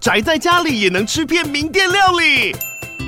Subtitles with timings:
[0.00, 2.54] 宅在家里也能吃遍名店料理。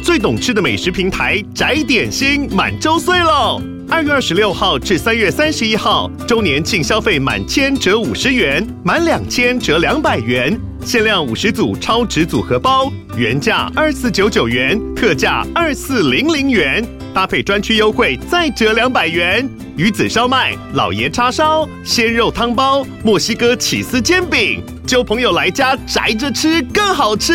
[0.02, 3.62] 最懂吃的美食平台宅点心满周岁喽！
[3.88, 16.84] 二月二十六号至三月三十一号，周年庆消费满千折五十元，满两千折两百元，限量五十组超值组合包，原价二四九九元，特价二四零零元，
[17.14, 19.48] 搭配专区优惠再折两百元。
[19.76, 27.32] 鱼子烧麦、老爷叉烧、鲜肉汤包、墨西哥起司煎饼，揪朋友来家宅着吃更好吃。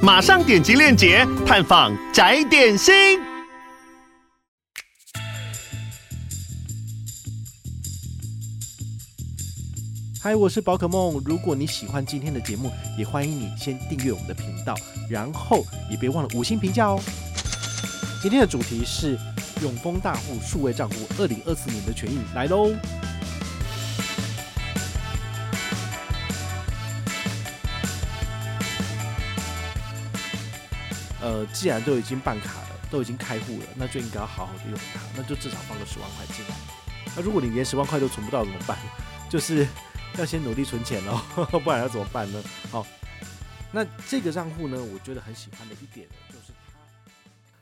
[0.00, 2.94] 马上点击链接探访宅点心。
[10.22, 11.20] 嗨，我是宝可梦。
[11.26, 14.72] 如果你喜欢今天的节目，也欢迎你先订阅我们的频道，
[15.10, 17.00] 然后也别忘了五星评价哦。
[18.22, 19.18] 今天的主题是
[19.60, 22.70] 永丰大户数位账户二零二四年的权益来喽。
[31.46, 36.54] 既然都已经办卡了，都已经开户了，那就应该要好好的用它，那就至少放个十万块进来。
[37.16, 38.78] 那如果你连十万块都存不到怎么办？
[39.28, 39.66] 就是
[40.18, 41.18] 要先努力存钱喽，
[41.64, 42.42] 不然要怎么办呢？
[42.70, 42.86] 好，
[43.72, 46.78] 那这个账户呢，我觉得很喜欢的一点呢，就是它。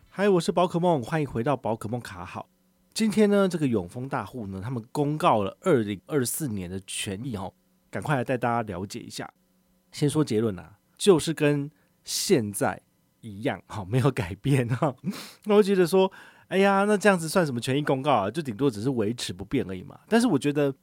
[0.09, 2.49] 嗨，我是宝可梦，欢迎回到宝可梦卡好。
[2.93, 7.55] 今天呢，这个永丰大户呢，他们公告了二零二四年的权益哦，
[7.89, 9.33] 赶快来带大家了解一下。
[9.93, 11.71] 先说结论啊，就是跟
[12.05, 12.83] 现在。
[13.21, 14.95] 一样好，没有改变哈。
[15.45, 16.11] 那我觉得说，
[16.49, 18.31] 哎呀，那这样子算什么权益公告啊？
[18.31, 19.99] 就顶多只是维持不变而已嘛。
[20.09, 20.75] 但是我觉得，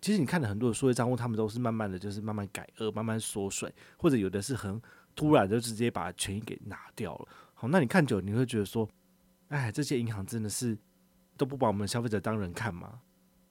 [0.00, 4.80] 其实你看了很多的数位账户，他们都是慢慢的就是慢慢改恶、慢慢缩水，或者有的是很
[5.14, 7.28] 突然就直接把权益给拿掉了。
[7.54, 8.88] 好，那你看久，你会觉得说，
[9.48, 10.76] 哎，这些银行真的是
[11.36, 13.00] 都不把我们消费者当人看吗？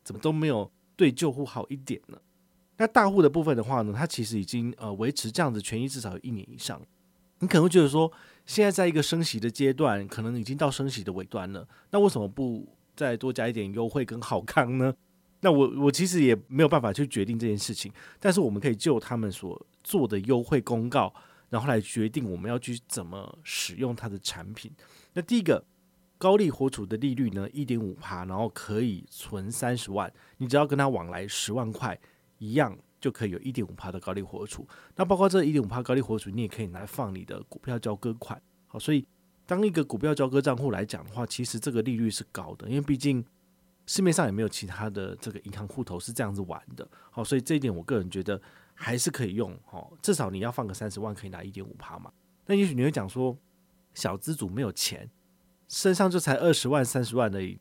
[0.03, 2.17] 怎么都没有对旧户好一点呢？
[2.77, 6.81] 那大户的部分的话呢，它其实已经呃维持这样子权益至少有一年以上。
[7.39, 8.11] 你可能会觉得说，
[8.45, 14.93] 现在在一个升息的阶段，可能已经到升息的尾端了，那为什么不再多加一点优惠跟好康呢？
[15.41, 17.89] 那我我其实也没有办法去决定这件事情，
[18.19, 21.13] 但是我们可以就他们所做的优惠公告，
[21.49, 24.69] 然后来决定我们要去怎么使用它的产品。
[25.13, 25.63] 那第一个
[26.17, 31.97] 高利活储的利率呢，一点五趴，然后可以存三十万，你只要跟他往来十万块
[32.39, 32.77] 一样。
[32.99, 38.41] 就可以有一点五趴的高利活储，那包括这一点五趴高利活储，你也可以拿来放你的股票交割款。
[38.67, 39.05] 好，所以
[39.45, 43.23] 当一个股票交割账户来讲的话，其实这个利率是高的，因为毕竟
[43.85, 46.87] 市面上也没有其他的这个银行户头是这样子玩的。
[47.09, 48.39] 好，所以这一点我个人觉得
[48.75, 49.57] 还是可以用。
[49.65, 52.11] 好，至少你要放个三十万，可以拿一点五趴嘛。
[52.45, 53.37] 那也许你会讲说，
[53.93, 55.09] 小资主没有钱，
[55.67, 57.59] 身上就才二十万、三十万而已，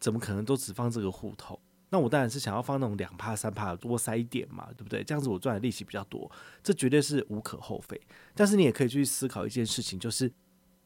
[0.00, 1.60] 怎么可能都只放这个户头？
[1.94, 5.04] 那我当然是想要放那种两趴三趴多塞一点嘛，对不对？
[5.04, 6.30] 这样子我赚的利息比较多，
[6.62, 8.00] 这绝对是无可厚非。
[8.34, 10.32] 但是你也可以去思考一件事情，就是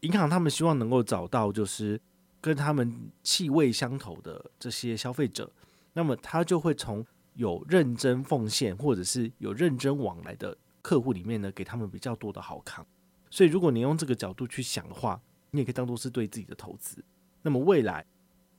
[0.00, 2.00] 银行他们希望能够找到就是
[2.40, 5.48] 跟他们气味相投的这些消费者，
[5.92, 12.84] 那么他就会从有认真奉献或者是有认真往来的客户里面呢，给他们比较多的好康。
[13.30, 17.04] 所以如果你用这个角度去想的话，你也可以当做是对自己的投资。
[17.42, 18.04] 那么未来。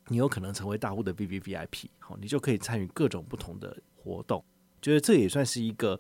[0.10, 4.44] 你有可能成为大户的 VVVIP，好，你就可以参与各种不同的活动，
[4.82, 6.00] 觉得这也算是一个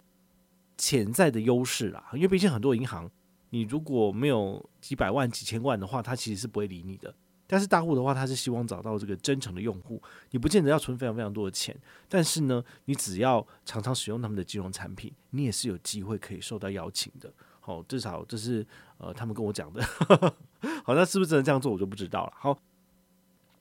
[0.77, 2.09] 潜在的优势啦。
[2.13, 3.09] 因为毕竟很多银行，
[3.49, 7.13] 你如果没有几百万、几千万的话，他其实是不会理你的。
[7.49, 10.01] 但是大户的话，他是希望找到这个真诚的用户，
[10.31, 11.77] 你不见得要存非常非常多的钱，
[12.09, 17.33] 但是呢，你只要常常使用他们的金融产品，你也是有机会可以受到邀请的。
[17.61, 18.65] 好，至少这是
[18.97, 19.81] 呃他们跟我讲的。
[20.83, 22.33] 好，那是不是真的这样做，我就不知道了。
[22.35, 22.57] 好。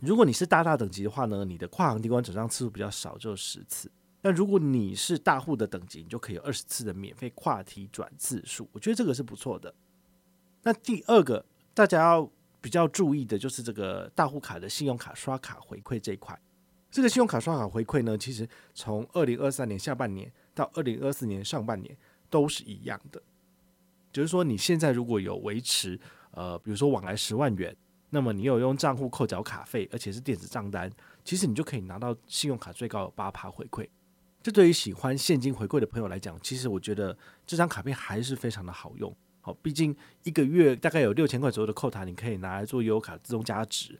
[0.01, 3.91] 如果你是大大等级的话呢，你的跨行递关转账次数比较少，只有十次。
[4.21, 8.69] 那如果你是大户的等级，你就可以有二十次的免费跨提转次数。
[8.73, 9.73] 我觉得这个是不错的。
[10.63, 12.31] 那第二个大家要
[12.61, 16.39] 比较注意的就是这个大户卡的信用卡刷卡回馈这一块。
[16.91, 21.97] 这个信用卡刷卡回馈呢，其实从二零二三年下半年到二零二四年上半年
[22.29, 23.23] 都是一样的。
[24.13, 25.99] 就是说你现在如果有维持，
[26.33, 27.75] 呃，比如说往来十万元。
[28.11, 30.91] 那么你有用账户扣缴卡费，而且是电子账单，
[31.25, 33.87] 其实你就可以拿到信用卡最高有八趴回馈。
[34.43, 39.13] 这对于喜欢现金回馈的朋友来讲，其实我觉得这张卡片还是非常的好用。
[39.41, 43.99] 好，毕竟一个月大概有六千块左右的扣打，你可以拿来做悠游卡自动加值，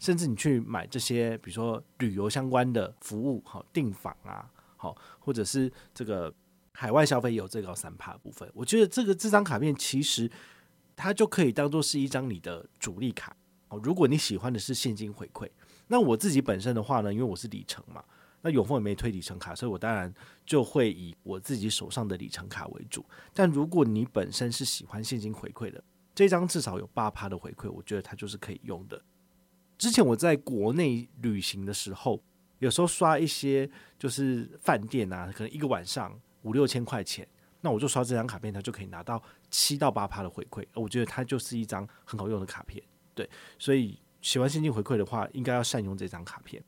[0.00, 6.32] 甚至你去买这些比如说旅游相关的服务，好订房啊，好或者是这个
[6.72, 8.50] 海外消费也有最高三趴部分。
[8.52, 10.28] 我觉得这个这张卡片其实
[10.96, 13.36] 它就可以当做是一张你的主力卡。
[13.82, 15.48] 如果你喜欢的是现金回馈，
[15.86, 18.02] 那我自己本身的话呢，因为我是里程嘛，
[18.42, 20.12] 那永丰也没推里程卡，所以我当然
[20.44, 23.04] 就会以我自己手上的里程卡为主。
[23.32, 25.82] 但如果你本身是喜欢现金回馈的，
[26.14, 29.02] 这张至少有八趴的回馈，我觉得它就是可以用的。
[29.76, 32.22] 之前我在国内旅行的时候，
[32.60, 33.68] 有时候刷一些
[33.98, 37.26] 就是饭店啊，可能一个晚上五六千块钱，
[37.60, 40.64] 那我就刷这张卡片，它就可以拿到七到八趴的回馈。
[40.74, 42.82] 我觉得它就是一张很好用的卡片。
[43.14, 43.28] 对，
[43.58, 46.62] 所以喜欢现金回馈的话，应该要善用这张卡片。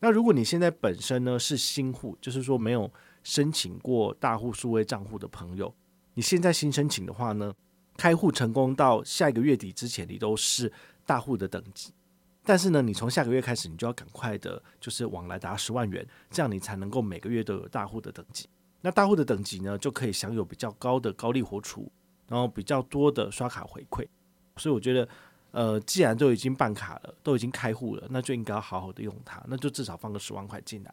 [0.00, 2.92] 那如果你现在本身呢是新户，就是说没有
[3.22, 5.74] 申请过大户数位账户的朋友，
[6.12, 7.54] 你现在新申请的话呢，
[7.96, 10.70] 开户成功到下一个月底之前，你都是
[11.06, 11.90] 大户的等级。
[12.44, 18.46] 但是呢，你从下个月开始，你就要赶快的，就是往来达十万元，这样你才能够每个月都有大户的等级。
[18.82, 21.90] 那大户的等级呢，就可以享有比较高的高利活储，
[22.28, 24.06] 然后比较多的刷卡回馈。
[24.56, 25.08] 所以我觉得。
[25.54, 30.92] 呃，既然都已经办卡了，都已经开户了，那就应该要好好的用它，那就至少放个十万块进来。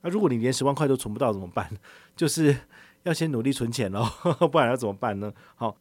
[0.00, 1.70] 那如果你连十万块都存不到怎么办？
[2.16, 2.56] 就是
[3.02, 4.06] 要先努力存钱喽，
[4.50, 5.30] 不然要怎么办呢？
[5.56, 5.76] 好，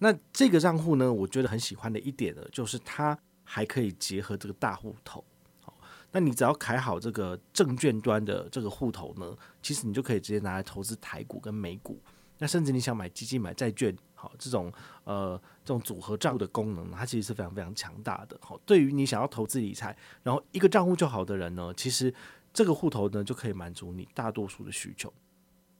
[0.00, 5.24] 那这个账户呢，我觉得很喜欢的一点呢，就是它还可以结合这个大户头。
[5.62, 5.72] 好，
[6.12, 11.98] 那你只要开好这个证券端的这个户头呢，其实你就可以直接拿来投资台股跟美股。
[12.38, 13.96] 那甚至你想买基金、买债券。
[14.20, 14.72] 好，这种
[15.04, 18.36] 呃，这种组合账户的功能，它其实是非常非常强大的。
[18.42, 22.12] 好，对于你想要投资理财，然后一个账户就好的人呢，其实
[22.52, 25.12] 这个户头呢就可以满足你大多数的需求。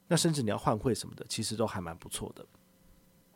[0.07, 2.47] 那甚至你要换汇什么的，其实都还蛮不错的。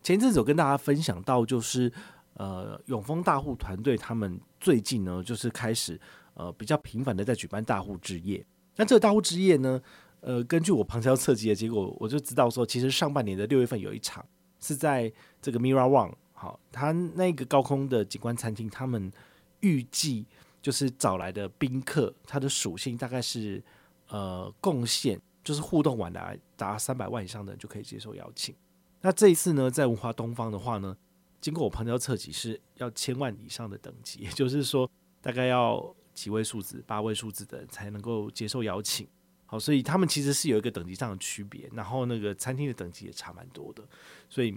[0.04, 1.92] 前阵子有跟大家分享到，就是
[2.34, 6.00] 呃，永丰大户团队他们最近呢，就是开始
[6.34, 8.46] 呃比较频繁的在举办大户之夜。
[8.76, 9.82] 那这个大户之夜呢，
[10.22, 14.26] 呃，根据我旁敲侧击的结果，我就知道说，其实上半年的六月份有一场。
[14.64, 19.12] 是在这个 Mira One，好，他那个高空的景观餐厅，他们
[19.58, 20.24] 预计
[20.62, 23.60] 就是找来的宾客，他的属性大概是
[24.06, 28.54] 呃贡献，就是互动完来达三百万以上的就可以接受邀请。
[29.00, 30.96] 那这一次呢，在文化东方的话呢，
[31.40, 34.88] 经过我旁敲侧击是要千万以上的等级，也就是说
[35.20, 39.08] 大概要几位数字、八位数字的才能够接受邀请。
[39.52, 43.86] 好，所以他们其实是有一个等级上的区别，然后那个餐厅的等级也差蛮多的，
[44.26, 44.56] 所以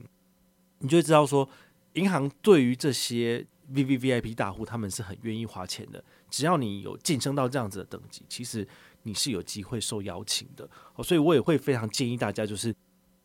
[0.79, 1.49] 你就会知道说，
[1.95, 6.01] 银行对于这些 VVVIP 大户，他们是很愿意花钱的。
[6.29, 8.65] 只要你有晋升到这样子的等级，其实
[9.03, 10.65] 你是有机会受邀请的。
[10.93, 12.73] 好，所以我也会非常建议大家，就是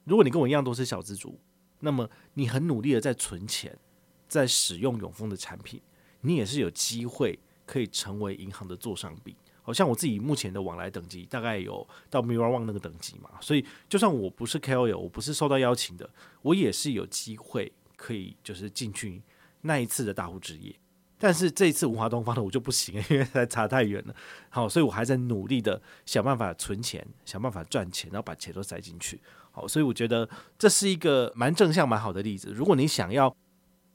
[0.02, 1.38] 如果你跟我一样都是小资族，
[1.78, 3.78] 那么你很努力的在存钱，
[4.26, 5.80] 在使用永丰的产品，
[6.22, 9.32] 你也是有机会可以成为银行的座上宾。
[9.62, 16.08] 好像我自己目前的往来等级大概有到 Mirror One 那个等级嘛，所以就算我不是 KOL，我不是受到邀请的，
[16.42, 19.22] 我也是有机会可以就是进去
[19.60, 20.74] 那一次的大户之夜。
[21.18, 24.14] 但是这一次文华东方的我就不行，因为差太远了。
[24.48, 29.20] 好，所以我还在努力的想办法存钱，想办法赚钱，然后把钱都塞进去。
[29.52, 30.26] 好，所以我觉得
[30.58, 32.50] 这是一个蛮正向、蛮好的例子。
[32.50, 33.36] 如果你想要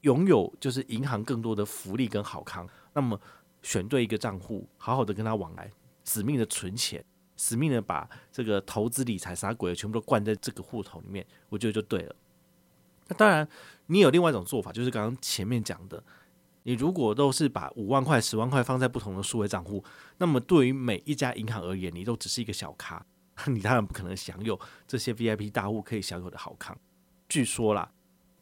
[0.02, 3.20] 拥有就是银行更多的福利跟好康，那么。
[3.66, 5.68] 选对一个账户，好好的跟他往来，
[6.04, 7.04] 死命的存钱，
[7.36, 12.14] 死命的把这个投资理财啥鬼的全部都灌在这个户头里面，我觉得就对了。
[13.08, 13.48] 那当然，
[13.86, 16.00] 你有另外一种做法，就是刚刚前面讲的，
[16.62, 19.82] 你如果都是把五万块、十万块放在不同的数位账户，
[20.18, 23.04] 那么对于每一家银行而言，你都只是一个小咖，
[23.46, 26.78] 你当然不可能享有这些 VIP 大户可以享有的好康。
[27.28, 27.90] 据说啦，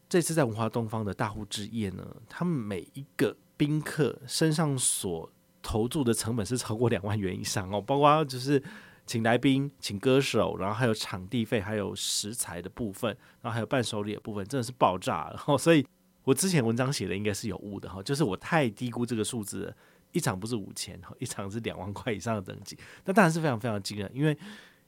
[0.06, 3.34] 这次在文华东方的大户之夜呢，他们每一个。
[3.56, 5.30] 宾客身上所
[5.62, 8.62] 投注的成本是超过两万元以上哦，包括就是
[9.06, 13.10] 请来宾、请歌手，然后还有场地费、还有食材的部分，
[13.42, 15.42] 然后还有伴手礼的部分，真的是爆炸了。
[15.46, 15.86] 哦，所以
[16.24, 19.76] 我之前文章写的应该是有误的哈，就是我太低估这个数字了。
[20.12, 24.10] 一场不是五千，一场是两万块以上的等级，那当然是非常非常惊人。
[24.14, 24.36] 因为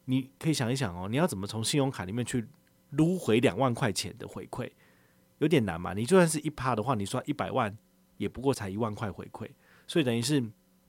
[0.04, 2.46] 你可以想一想哦，你要怎么从信用卡里面去
[2.90, 4.70] 撸回两万块钱的回馈，
[5.38, 5.94] 有点难嘛。
[5.94, 7.76] 你就算是一趴的话，你刷一百万。
[8.16, 9.49] 也不过才一万块回馈，
[9.87, 10.42] 所以等于是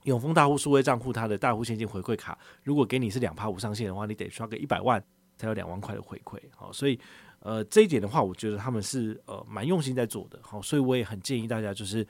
[0.04, 5.02] 永丰大户数位账户它的大户现金回馈卡，如果给你是两趴五上限的话，你得刷个一百万
[5.36, 6.38] 才有两万块的回馈。
[6.56, 6.98] 好，所以
[7.40, 10.38] 呃这一点的话，我觉得他们是呃蛮用心在做的。
[10.42, 12.06] 好，所以我也很建议大家就是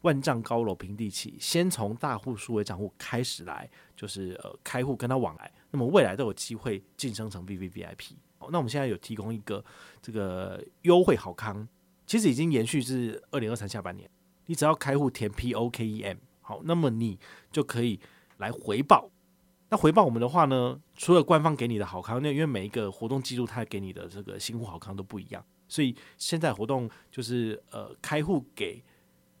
[0.00, 8.12] 万丈高楼平地起，先从大户数位账户开始来，就是呃开户跟他往来，那么未来都有机会晋升成 VVVIP。
[8.50, 9.64] 那我们现在有提供一个
[10.00, 11.68] 这个优惠好康，
[12.06, 14.10] 其实已经延续至二零二三下半年。
[14.52, 17.18] 你只要开户填 P O K E M 好，那么你
[17.50, 17.98] 就可以
[18.36, 19.08] 来回报。
[19.70, 28.84] 那回报我们的话呢，除了官方给你的好康，那因为每一个活动记录它给你的这个新户好康都不一样，所以现在活动就是呃开户给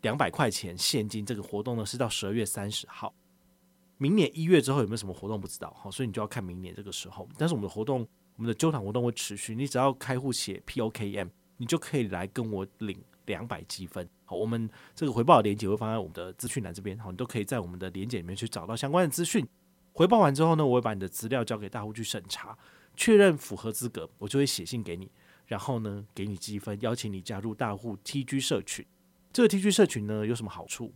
[0.00, 3.12] 两百块钱现金，这个活动呢是到十二月三十号。
[3.98, 7.28] 明年一月之后有没有什么活动不知道，好，所以你就要看明年这个时候。
[7.36, 11.28] 但是我们的活动，我们的揪团活动会持续，你只要开户写 P O K E M，
[11.58, 14.08] 你就可以来跟我领两百积分。
[14.24, 19.46] 好，我们这个回报的链接会放在我们的资讯栏这边，好，你都可以在我们的链接里面去找到相关的资讯。
[19.92, 22.56] 回报完之后呢，我会把你的资料交给大户去审查，
[22.96, 25.10] 确认符合资格，我就会写信给你，
[25.46, 28.84] 然后呢给你积分，邀请你加入大户 TG 社群。
[29.32, 30.92] 这个 TG 社群呢有什么好处？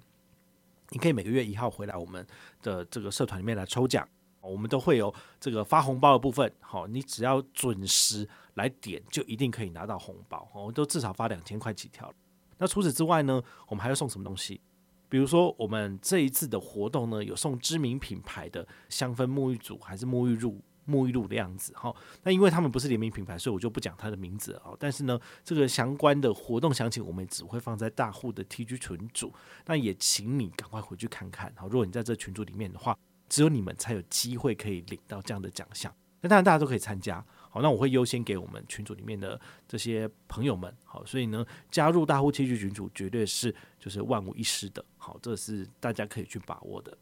[0.91, 2.27] 你可以每个月一号回来我们
[2.63, 4.09] 的这个社团里面来抽奖，
[4.41, 6.51] 我们都会有这个发红包的部分。
[6.61, 8.27] 好，你只要准时
[8.57, 10.47] 来点，就一定可以拿到红包。
[10.53, 12.13] 我们都至少发两千块起跳。
[12.59, 14.61] 那除此之外呢，我们还要送什么东西？
[15.09, 20.61] 比如说我们这一次的活动呢，有送知名品牌的香氛沐浴组，还是沐浴乳？
[20.89, 24.71] 沐浴露的样子，哈，那因为他们不是联名品牌，所以我就不讲它的名字啊。
[24.79, 29.33] 但是呢，这个相关的活动详情，我们只会放在大户的 TG 群组。
[29.65, 31.53] 那也请你赶快回去看看。
[31.57, 32.97] 好，如果你在这群组里面的话，
[33.29, 35.93] 只有你们才有机会可以领到这样的奖项。
[36.21, 37.25] 那当然大家都可以参加。
[37.51, 40.75] 好，那我会优先给我们群组里面的这些朋友们。
[40.85, 44.85] 好，所以呢，加入大户 TG 群组绝对是就是万无一失的。
[44.99, 46.97] 好，这是大家可以去把握的。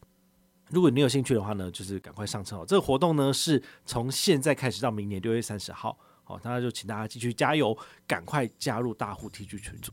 [0.71, 2.65] 如果你有兴趣的话呢，就是赶快上车哦。
[2.67, 9.93] 这个活动呢是从现在开始到明年六月三十号，好，那就请大家继续加油，赶快加入大户 TG 群组。